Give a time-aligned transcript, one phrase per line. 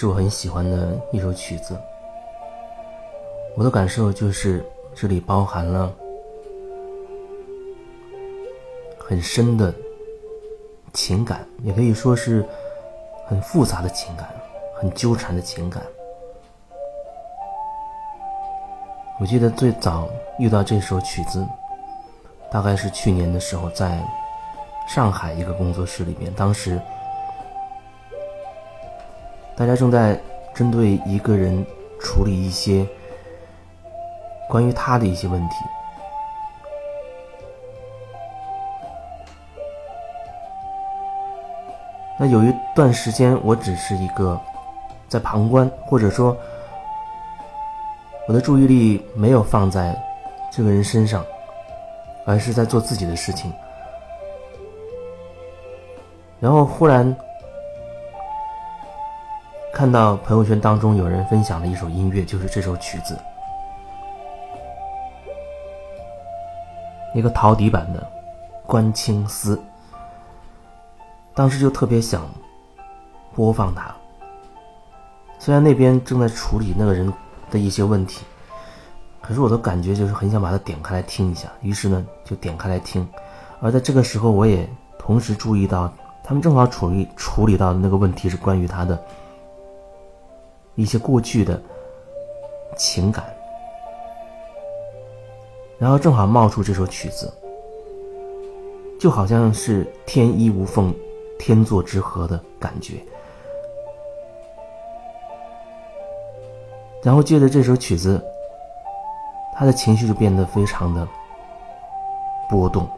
[0.00, 1.78] 是我很喜欢的一首曲子。
[3.54, 4.64] 我的感受就是，
[4.94, 5.92] 这里包含了
[8.98, 9.74] 很深的
[10.94, 12.42] 情感，也可以说是
[13.26, 14.26] 很复杂的情感，
[14.74, 15.82] 很纠缠的情感。
[19.20, 21.46] 我记得最早遇到这首曲子，
[22.50, 24.02] 大概是去年的时候，在
[24.88, 26.80] 上海一个工作室里面，当时。
[29.60, 30.18] 大家正在
[30.54, 31.62] 针对一个人
[32.00, 32.86] 处理一些
[34.48, 35.56] 关于他的一些问题。
[42.18, 44.40] 那有一段时间，我只是一个
[45.10, 46.34] 在旁观，或者说
[48.26, 49.94] 我的注意力没有放在
[50.50, 51.22] 这个人身上，
[52.24, 53.52] 而是在做自己的事情。
[56.40, 57.14] 然后忽然。
[59.80, 63.18] 看到朋友圈当中有人分享了一首音乐，就是这首曲子，
[67.14, 67.98] 一个陶笛版的
[68.66, 69.56] 《关青丝》。
[71.34, 72.28] 当时就特别想
[73.34, 73.90] 播放它，
[75.38, 77.10] 虽然那边正在处理那个人
[77.50, 78.22] 的一些问题，
[79.22, 81.48] 可是我的感觉就是很想把它点开来听一下。
[81.62, 83.08] 于是呢，就点开来听。
[83.62, 84.68] 而在这个时候，我也
[84.98, 85.90] 同时注意到，
[86.22, 89.02] 他们正好处理处理到的那个问题是关于他的。
[90.80, 91.60] 一些过去的
[92.74, 93.24] 情感，
[95.78, 97.30] 然后正好冒出这首曲子，
[98.98, 100.94] 就好像是天衣无缝、
[101.38, 102.94] 天作之合的感觉。
[107.02, 108.22] 然后借着这首曲子，
[109.54, 111.06] 他的情绪就变得非常的
[112.48, 112.88] 波动，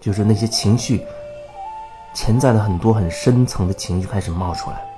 [0.00, 1.04] 就是那些情绪
[2.14, 4.93] 潜在的很多很深层的情绪开始冒出来。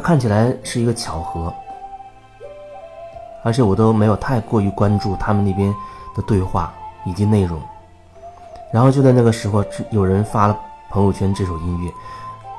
[0.00, 1.52] 看起来是一个巧合，
[3.44, 5.72] 而且我都没有太过于关注他们那边
[6.16, 6.72] 的对话
[7.04, 7.60] 以及内容。
[8.72, 10.58] 然后就在那个时候，有人发了
[10.90, 11.92] 朋友圈这首音乐，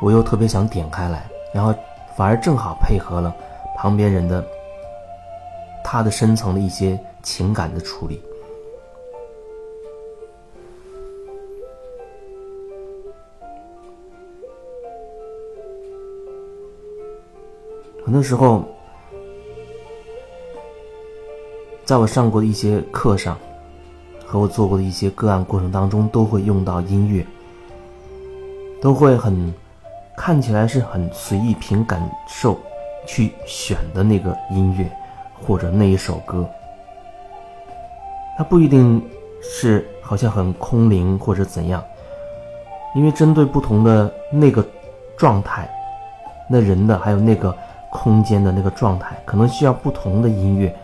[0.02, 1.74] 我又特别想点开来，然后
[2.16, 3.34] 反而正好配合了
[3.78, 4.46] 旁边人的
[5.84, 8.22] 他的深层的一些情感的处理。
[18.12, 18.62] 很多时候，
[21.86, 23.38] 在我上过的一些课上，
[24.26, 27.26] 和我做过的一些个案过程当中，都会用到音乐，
[28.82, 29.54] 都会很
[30.18, 32.60] 看起来是很随意凭感受
[33.08, 34.92] 去选的那个音乐
[35.42, 36.46] 或者那一首歌，
[38.38, 39.02] 它不一定
[39.42, 41.82] 是好像很空灵或者怎样，
[42.94, 44.62] 因为针对不同的那个
[45.16, 45.66] 状态，
[46.50, 47.56] 那人的还有那个。
[47.92, 50.76] 空间的那个状态，可能需要不同的音乐。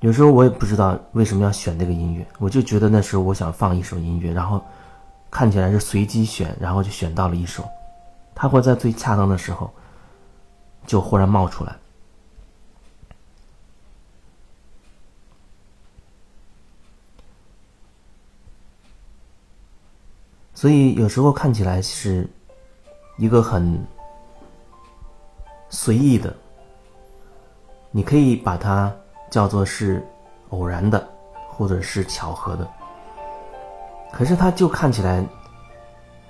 [0.00, 4.60] 有时候我也不知道为什么要选这个音乐，我就觉得那时候我想放一首音乐，然后
[5.30, 7.64] 看起来是随机选，然后就选到了一首，
[8.34, 9.70] 它会在最恰当的时候
[10.86, 11.72] 就忽然冒出来。
[20.62, 22.24] 所以有时候看起来是
[23.16, 23.84] 一个很
[25.68, 26.32] 随意的，
[27.90, 28.94] 你可以把它
[29.28, 30.06] 叫做是
[30.50, 31.04] 偶然的，
[31.48, 32.70] 或者是巧合的。
[34.12, 35.26] 可是它就看起来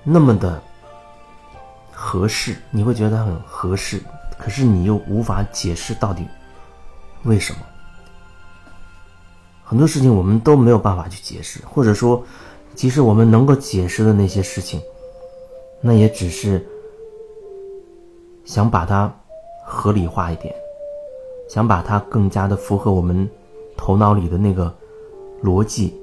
[0.02, 0.62] 那么的
[1.92, 4.02] 合适，你会觉得它很合适，
[4.38, 6.26] 可是你又无法解释到底
[7.24, 7.60] 为什么。
[9.62, 12.24] 很多事情我们都没有办法去解释，或者说。
[12.74, 14.80] 即使我们能够解释的那些事情，
[15.80, 16.64] 那也只是
[18.44, 19.14] 想把它
[19.64, 20.54] 合理化一点，
[21.48, 23.28] 想把它更加的符合我们
[23.76, 24.74] 头脑里的那个
[25.42, 25.94] 逻辑，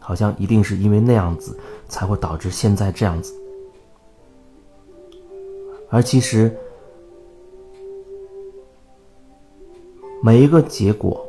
[0.00, 1.56] 好像一定是因为那样子
[1.88, 3.32] 才会导致现在这样子。
[5.88, 6.50] 而其实
[10.22, 11.24] 每一个结果，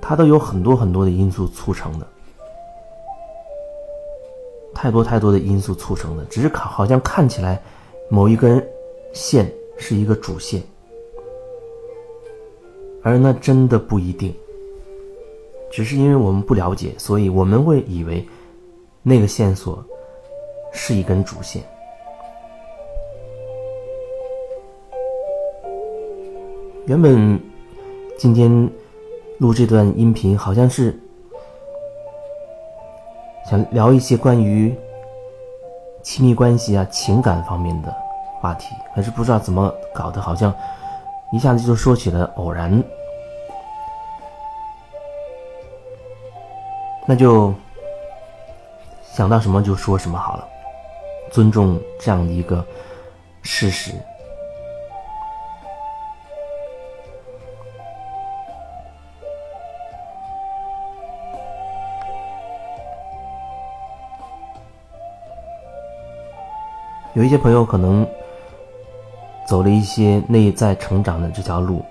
[0.00, 2.06] 它都有很多很多的因素促成的。
[4.82, 7.62] 太多太多的因素促成的，只是看好像看起来
[8.10, 8.60] 某一根
[9.12, 10.60] 线是一个主线，
[13.00, 14.34] 而那真的不一定。
[15.70, 18.26] 只是因为我们不了解，所以我们会以为
[19.04, 19.84] 那个线索
[20.72, 21.62] 是一根主线。
[26.86, 27.40] 原本
[28.18, 28.68] 今天
[29.38, 30.98] 录这段音频，好像是
[33.52, 34.74] 想聊一些关于
[36.02, 37.94] 亲密关系啊、情感方面的
[38.40, 40.50] 话题，可是不知道怎么搞的，好像
[41.32, 42.82] 一下子就说起了偶然。
[47.04, 47.52] 那就
[49.02, 50.48] 想到什么就说什么好了，
[51.30, 52.64] 尊重这样的一个
[53.42, 53.92] 事实。
[67.14, 68.06] 有一些朋友可能
[69.46, 71.84] 走了一些内在成长的这条路。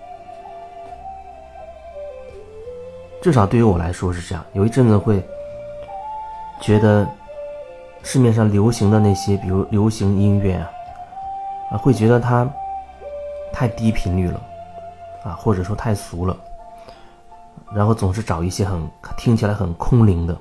[3.21, 5.23] 至少对于我来说是这样，有一阵子会
[6.59, 7.07] 觉得
[8.01, 10.67] 市面上流行的那些，比如流行音乐啊，
[11.71, 12.49] 啊，会觉得它
[13.53, 14.41] 太低频率了，
[15.23, 16.35] 啊，或者说太俗了，
[17.71, 18.81] 然后总是找一些很
[19.15, 20.35] 听起来很空灵的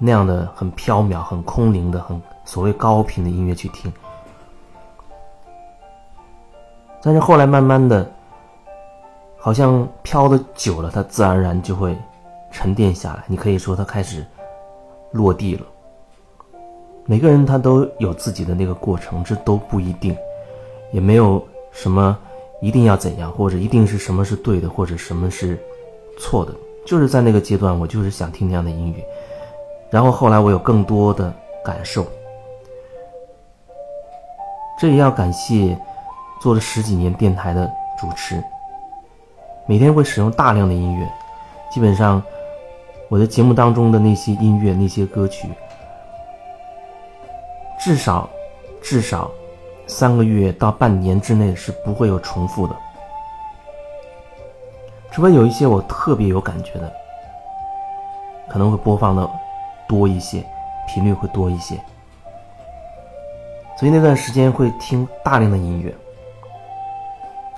[0.00, 3.92] 那样的很飘渺、很空灵的、很所谓高频的音乐去听，
[7.00, 8.10] 但是后来慢慢的。
[9.42, 11.96] 好像飘的久了，它自然而然就会
[12.52, 13.24] 沉淀下来。
[13.26, 14.22] 你可以说它开始
[15.12, 15.64] 落地了。
[17.06, 20.14] 每个人他都有自己的那个过程，这都不一定，
[20.92, 21.42] 也没有
[21.72, 22.18] 什么
[22.60, 25.58] 一定要怎样，或者一定是什么是对的，或者什么是
[26.18, 26.54] 错的。
[26.84, 29.02] 就是在那个阶段，我就是想听那样的音乐。
[29.90, 31.32] 然后后来我有更多的
[31.64, 32.06] 感受，
[34.78, 35.76] 这也要感谢
[36.40, 38.42] 做了十几年电台的主持。
[39.66, 41.06] 每天会使用大量的音乐，
[41.70, 42.22] 基本上
[43.08, 45.48] 我的节目当中的那些音乐、那些歌曲，
[47.78, 48.28] 至少
[48.80, 49.30] 至少
[49.86, 52.76] 三个月到半年之内是不会有重复的，
[55.10, 56.92] 除非有一些我特别有感觉的，
[58.48, 59.30] 可能会播放的
[59.90, 60.46] 多一些，
[60.86, 61.74] 频率会多一些，
[63.76, 65.92] 所以那段时间会听大量的音乐，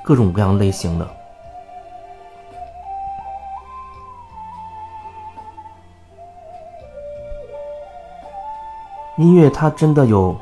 [0.02, 1.06] 各种各样类型的。
[9.18, 10.34] 音乐它真的有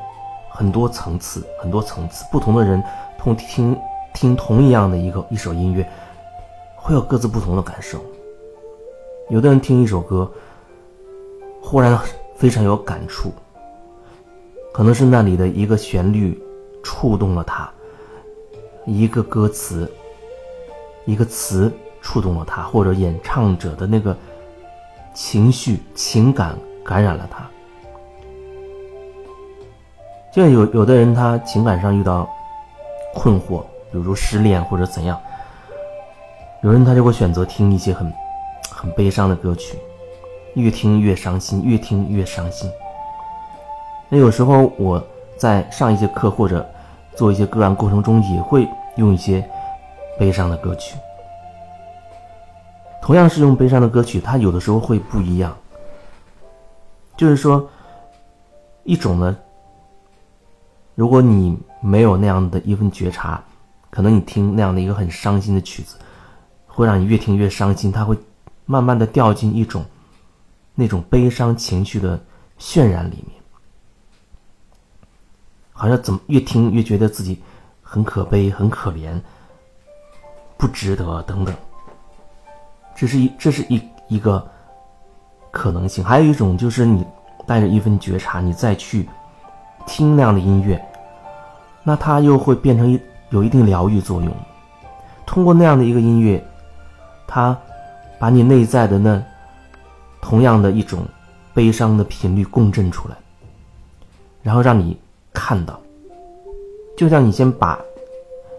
[0.49, 2.25] 很多层次，很多层次。
[2.31, 2.81] 不同的人
[3.17, 3.77] 同听
[4.13, 5.85] 听同一样的一个一首音乐，
[6.77, 7.99] 会有各自不同的感受。
[9.29, 10.31] 有的人听一首歌，
[11.61, 11.97] 忽然
[12.35, 13.31] 非常有感触，
[14.73, 16.41] 可能是那里的一个旋律
[16.83, 17.69] 触动了他，
[18.85, 19.89] 一个歌词，
[21.05, 24.17] 一个词触动了他，或者演唱者的那个
[25.13, 27.47] 情绪情感感染了他。
[30.33, 32.27] 就像有有的人，他情感上遇到
[33.13, 35.19] 困惑，比如失恋或者怎样，
[36.63, 38.11] 有人他就会选择听一些很
[38.69, 39.77] 很悲伤的歌曲，
[40.55, 42.69] 越听越伤心，越听越伤心。
[44.09, 45.01] 那有时候我
[45.37, 46.67] 在上一节课或者
[47.15, 49.47] 做一些个案过程中，也会用一些
[50.19, 50.95] 悲伤的歌曲。
[53.01, 55.55] 同样是用悲伤的歌曲，它有的时候会不一样。
[57.17, 57.67] 就是说，
[58.83, 59.35] 一种呢。
[60.93, 63.41] 如果你没有那样的一份觉察，
[63.89, 65.95] 可能你听那样的一个很伤心的曲子，
[66.67, 67.91] 会让你越听越伤心。
[67.91, 68.15] 它会
[68.65, 69.83] 慢慢的掉进一种
[70.81, 72.19] 那种悲伤情绪的
[72.59, 73.39] 渲染里面，
[75.71, 77.39] 好像怎么越听越觉得自己
[77.83, 79.13] 很可悲、很可怜、
[80.57, 81.53] 不值得等等。
[82.95, 84.43] 这是一这是一一个
[85.51, 86.03] 可能性。
[86.03, 87.05] 还有一种就是你
[87.45, 89.07] 带着一份觉察，你再去
[89.85, 90.83] 听那样的音乐。
[91.83, 94.31] 那它又会变成一有一定疗愈作用，
[95.27, 96.43] 通过那样的一个音乐，
[97.27, 97.55] 它
[98.19, 99.23] 把你内在的那
[100.21, 100.99] 同样的一种
[101.53, 103.17] 悲伤的频率共振出来，
[104.43, 104.97] 然后让你
[105.33, 105.79] 看到，
[106.95, 107.79] 就像你先把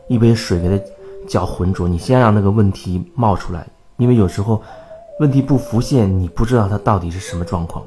[0.08, 0.84] 一杯水给它
[1.26, 3.66] 搅浑浊，你先让那个问题冒出来，
[3.96, 4.60] 因为有时候
[5.20, 7.84] 问题不浮现，你不知道它到底是什么状况。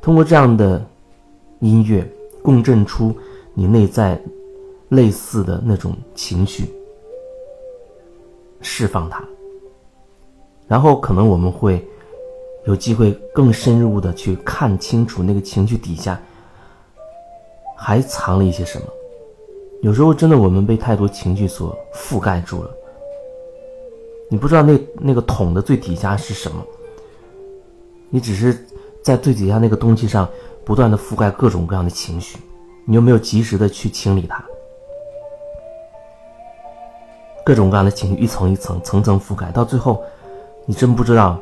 [0.00, 0.84] 通过这样的
[1.60, 2.10] 音乐。
[2.42, 3.14] 共振出
[3.52, 4.18] 你内在
[4.88, 6.72] 类似的那种情绪，
[8.62, 9.22] 释放它，
[10.70, 11.84] 然后可能我们会
[12.64, 16.16] 有机会更深入的去看清楚那个情绪底下
[17.76, 18.84] 还藏了一些什么，
[19.82, 22.70] 有时候真的我们被太多情绪所覆盖住了，
[24.28, 26.64] 你不知道那那个桶的最底下是什么，
[28.08, 28.64] 你只是
[29.02, 30.28] 在最底下那个东西上
[30.64, 32.38] 不断的覆盖各种各样的情绪，
[32.84, 34.44] 你又没有及时的去清理它？
[37.44, 40.04] 各种各样的情绪一层一层层层覆盖，到最后，
[40.70, 41.36] 你真不知道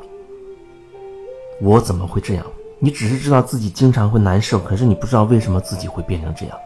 [1.60, 2.46] 我怎么会这样。
[2.78, 6.58] 你只是知道自己经常会难受，可是你不知道为什么自己会变成这样。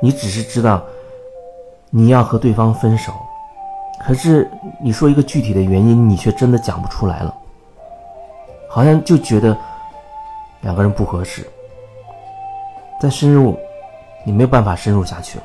[0.00, 0.82] 你只是知道
[1.90, 3.12] 你要和对方分手，
[4.02, 4.50] 可是
[4.82, 7.36] 你说一个具体的原因，你却真的讲不出来了。
[8.66, 9.54] 好像就觉得
[10.62, 11.46] 两个人不合适，
[12.98, 13.58] 再深入，
[14.24, 15.44] 你没有办法深入下去了。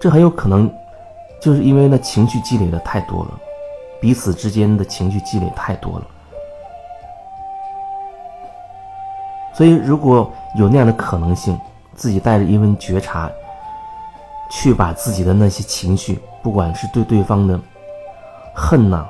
[0.00, 0.68] 这很有可能
[1.42, 3.30] 就是因为那情绪积累的太多了，
[4.00, 6.06] 彼此之间的情绪积累太多了。
[9.52, 11.58] 所以，如果有那样的可能性，
[11.94, 13.28] 自己带着一份觉察，
[14.50, 17.60] 去把自己的那些情绪，不管是对对方的
[18.54, 19.04] 恨呐，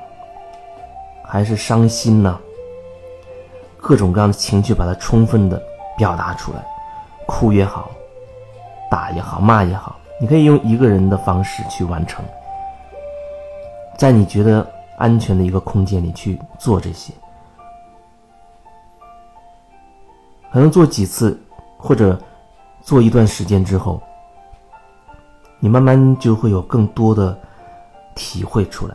[1.23, 2.37] 还是伤心呐，
[3.79, 5.63] 各种各样的情绪，把它充分的
[5.97, 6.59] 表达出来，
[7.27, 7.91] 哭也好，
[8.91, 9.97] 打也好，骂也好。
[10.23, 12.25] 你可以用一个人的方式去完成，
[13.99, 14.65] 在你觉得
[14.97, 17.13] 安全的一个空间里去做这些，
[20.53, 21.37] 可能做几次
[21.77, 22.17] 或者
[22.83, 24.01] 做一段时间之后，
[25.59, 27.37] 你慢慢就会有更多的
[28.15, 28.95] 体会出来，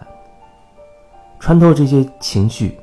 [1.41, 2.79] 穿透这些情绪，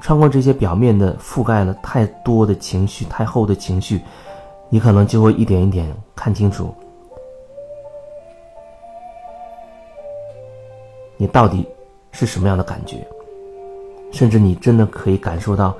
[0.00, 4.00] 穿过这些表面的覆盖了太多的情绪、太厚的情绪，
[4.68, 6.72] 你可能就会一点一点看清楚。
[11.20, 11.68] 你到底
[12.12, 13.06] 是什么样的感觉？
[14.12, 15.76] 甚至你真的可以感受到，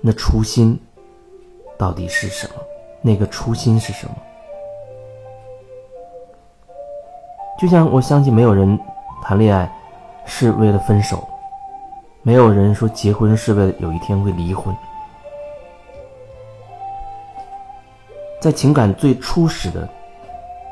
[0.00, 0.78] 那初心
[1.76, 2.54] 到底是什么？
[3.02, 4.14] 那个初心是什么？
[7.60, 8.78] 就像我相信，没有人
[9.20, 9.70] 谈恋爱
[10.24, 11.28] 是为了分手，
[12.22, 14.74] 没有人说结婚是为了有一天会离婚。
[18.40, 19.86] 在情感最初始的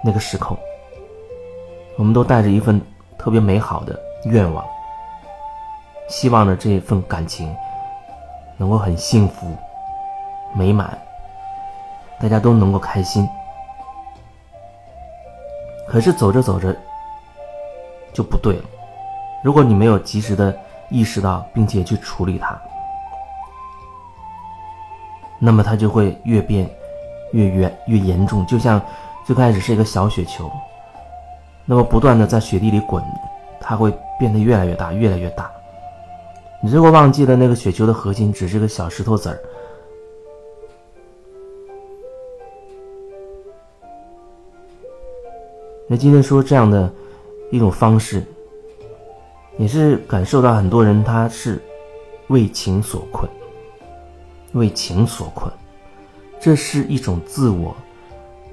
[0.02, 0.56] 那个时刻，
[1.96, 2.80] 我们都带着一份。
[3.18, 4.64] 特别美好的愿望，
[6.08, 7.54] 希望着这份感情
[8.56, 9.54] 能够很幸福、
[10.54, 10.96] 美满，
[12.20, 13.28] 大家都能够开心。
[15.86, 16.74] 可是走着走着
[18.12, 18.64] 就不对了。
[19.42, 20.56] 如果你没有及时的
[20.90, 22.58] 意识到，并且去处理它，
[25.38, 26.68] 那么它就会越变
[27.32, 28.44] 越远、越严重。
[28.46, 28.80] 就像
[29.24, 30.50] 最开始是一个小雪球。
[31.70, 33.04] 那么不断的在雪地里滚，
[33.60, 35.52] 它会变得越来越大，越来越大。
[36.62, 39.38] 你如果忘记了那个雪球的核心只是个小石头子儿，
[45.86, 46.90] 那今天说这样的
[47.50, 48.24] 一种方式，
[49.58, 51.60] 也是感受到很多人他是
[52.28, 53.30] 为情所困，
[54.52, 55.52] 为情所困，
[56.40, 57.76] 这是一种自我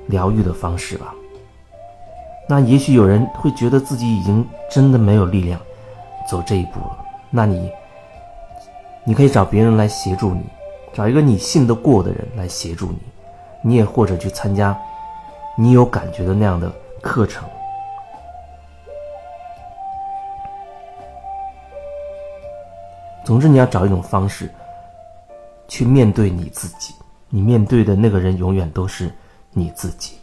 [0.07, 1.15] 疗愈的方式吧。
[2.47, 5.59] 那也许有人会觉得自己已经真的没有力量
[6.29, 7.05] 走这一步了。
[7.31, 7.71] 那你，
[9.03, 10.43] 你可以找别人来协助你，
[10.93, 12.99] 找一个你信得过的人来协助你。
[13.61, 14.77] 你也或者去参加
[15.57, 16.71] 你有感觉的那样的
[17.01, 17.43] 课程。
[23.23, 24.53] 总之，你要找一种方式
[25.67, 26.93] 去面对你自己。
[27.27, 29.11] 你面对的那个人永远都是
[29.51, 30.19] 你自己。